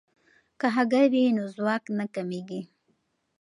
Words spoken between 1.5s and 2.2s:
ځواک نه